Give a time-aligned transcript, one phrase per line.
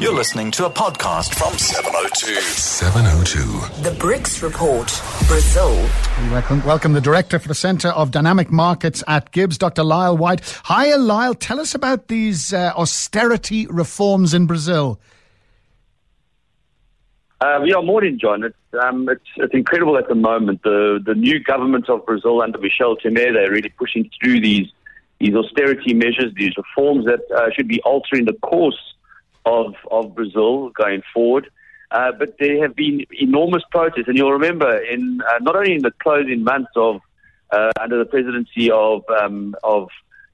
[0.00, 2.34] You're listening to a podcast from 702.
[2.40, 3.82] 702.
[3.82, 4.86] The BRICS Report,
[5.28, 5.74] Brazil.
[6.30, 9.84] Welcome, welcome the director for the Centre of Dynamic Markets at GIBS, Dr.
[9.84, 10.40] Lyle White.
[10.64, 11.34] Hi, Lyle.
[11.34, 14.98] Tell us about these uh, austerity reforms in Brazil.
[17.40, 18.44] Uh, yeah, morning, John.
[18.44, 20.62] It's, um, it's it's incredible at the moment.
[20.62, 24.68] The the new government of Brazil under Michel Temer, they're really pushing through these
[25.20, 28.91] these austerity measures, these reforms that uh, should be altering the course
[29.44, 31.50] of of Brazil going forward.
[31.90, 35.82] Uh, but there have been enormous protests, and you'll remember in uh, not only in
[35.82, 37.00] the closing months of
[37.50, 39.88] uh, under the presidency of um, of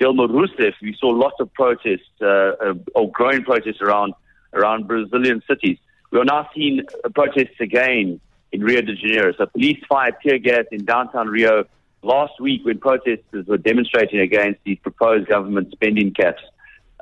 [0.00, 4.14] Dilma Rousseff, we saw lots of protests uh, uh, or growing protests around
[4.52, 5.78] around Brazilian cities.
[6.10, 6.82] We are now seeing
[7.14, 8.20] protests again
[8.52, 9.32] in Rio de Janeiro.
[9.36, 11.64] So police fired tear gas in downtown Rio
[12.02, 16.42] last week when protesters were demonstrating against these proposed government spending caps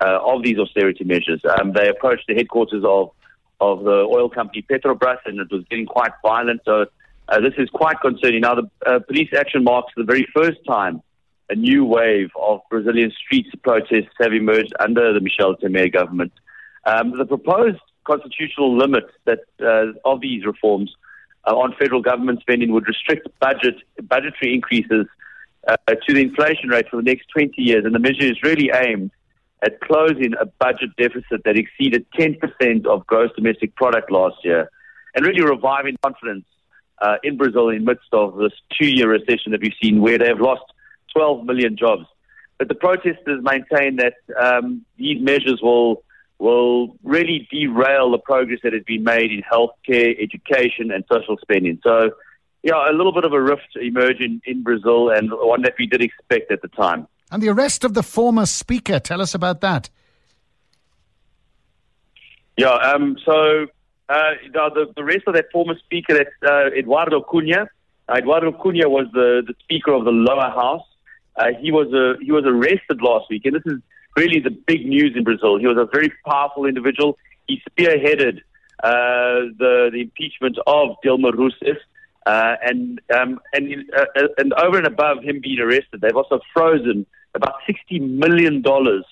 [0.01, 1.41] uh, of these austerity measures.
[1.59, 3.11] Um, they approached the headquarters of
[3.61, 6.63] of the oil company Petrobras, and it was getting quite violent.
[6.65, 6.87] So
[7.29, 8.41] uh, this is quite concerning.
[8.41, 11.01] Now, the uh, police action marks the very first time
[11.49, 16.33] a new wave of Brazilian street protests have emerged under the Michel Temer government.
[16.85, 20.93] Um, the proposed constitutional limit that uh, of these reforms
[21.47, 25.07] uh, on federal government spending would restrict budget budgetary increases
[25.69, 28.71] uh, to the inflation rate for the next 20 years, and the measure is really
[28.75, 29.11] aimed
[29.63, 34.69] at closing a budget deficit that exceeded 10% of gross domestic product last year,
[35.15, 36.45] and really reviving confidence
[37.01, 40.27] uh, in Brazil in the midst of this two-year recession that we've seen, where they
[40.27, 40.63] have lost
[41.15, 42.07] 12 million jobs.
[42.59, 46.03] But the protesters maintain that um, these measures will
[46.39, 51.79] will really derail the progress that has been made in healthcare, education, and social spending.
[51.85, 52.11] So,
[52.65, 56.03] yeah, a little bit of a rift emerging in Brazil, and one that we did
[56.03, 57.07] expect at the time.
[57.33, 59.01] And the arrest of the former speaker.
[59.01, 59.89] Tell us about that.
[62.59, 63.67] Yeah, um, so
[64.11, 67.69] uh, the, the of that former speaker, uh, Eduardo Cunha.
[68.07, 70.87] Uh, Eduardo Cunha was the, the speaker of the lower house.
[71.35, 73.81] Uh, he was uh, he was arrested last week, and this is
[74.15, 75.59] really the big news in Brazil.
[75.59, 77.17] He was a very powerful individual.
[77.49, 78.41] He spearheaded
[78.83, 81.79] uh, the the impeachment of Dilma Rousseff,
[82.27, 87.07] uh, and um, and uh, and over and above him being arrested, they've also frozen
[87.35, 89.05] about sixty million dollars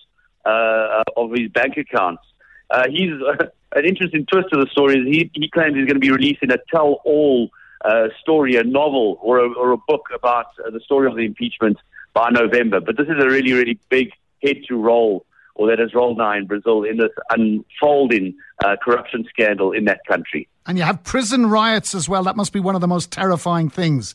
[0.44, 2.22] uh, of his bank accounts.
[2.70, 3.10] Uh, he's
[3.74, 4.98] an interesting twist to the story.
[4.98, 7.50] Is he he claims he's going to be releasing a tell-all
[7.84, 11.24] uh, story, a novel, or a, or a book about uh, the story of the
[11.24, 11.78] impeachment
[12.14, 12.80] by November.
[12.80, 14.10] But this is a really really big
[14.42, 19.24] head to roll, or that has rolled now in Brazil in this unfolding uh, corruption
[19.28, 20.48] scandal in that country.
[20.66, 22.22] And you have prison riots as well.
[22.24, 24.14] That must be one of the most terrifying things.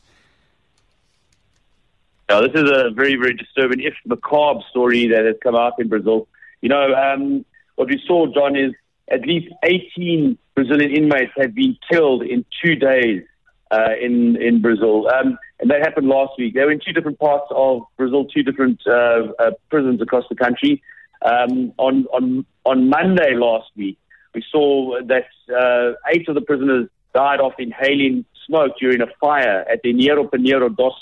[2.29, 5.87] Now, this is a very, very disturbing, if macabre story that has come out in
[5.87, 6.27] Brazil.
[6.61, 8.73] You know, um, what we saw, John, is
[9.09, 13.23] at least 18 Brazilian inmates have been killed in two days
[13.71, 16.53] uh, in in Brazil, um, and that happened last week.
[16.53, 20.35] They were in two different parts of Brazil, two different uh, uh, prisons across the
[20.35, 20.81] country.
[21.23, 23.97] Um, on on on Monday last week,
[24.33, 29.65] we saw that uh, eight of the prisoners died off inhaling smoke during a fire
[29.69, 30.93] at the Nero Pinheiro dos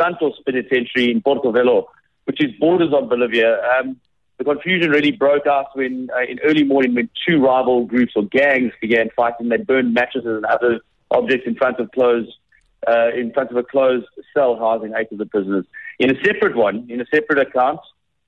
[0.00, 1.86] Santos Penitentiary in Porto Velho,
[2.24, 3.60] which is borders on Bolivia.
[3.72, 3.96] Um,
[4.38, 8.24] the confusion really broke out when, uh, in early morning, when two rival groups or
[8.24, 9.50] gangs began fighting.
[9.50, 10.80] They burned mattresses and other
[11.10, 12.32] objects in front of closed,
[12.88, 15.66] uh, in front of a closed cell housing eight of the prisoners.
[15.98, 17.80] In a separate one, in a separate account,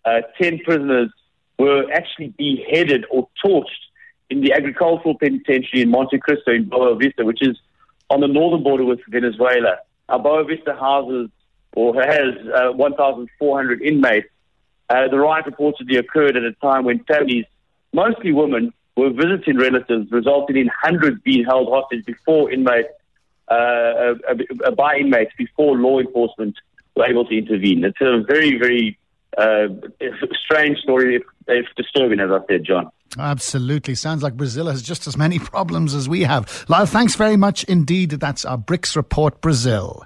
[0.05, 1.11] uh, ten prisoners
[1.59, 3.83] were actually beheaded or torched
[4.29, 7.57] in the agricultural penitentiary in Monte Cristo in Boa Vista, which is
[8.11, 9.79] on the northern border with Venezuela.
[10.09, 11.31] Our Boa Vista houses
[11.75, 14.29] or has uh, 1,400 inmates.
[14.89, 17.47] Uh, the riot reportedly occurred at a time when families,
[17.93, 22.89] mostly women, were visiting relatives, resulting in hundreds being held hostage before inmates,
[23.49, 24.15] uh, uh,
[24.67, 26.55] uh, by inmates before law enforcement
[26.95, 27.85] were able to intervene.
[27.85, 28.99] It's a very, very
[29.39, 29.69] uh,
[30.45, 32.91] strange story, if, if disturbing, as I said, John.
[33.19, 33.95] Absolutely.
[33.95, 36.65] Sounds like Brazil has just as many problems as we have.
[36.69, 38.11] Lyle, thanks very much indeed.
[38.11, 40.01] That's our BRICS Report Brazil.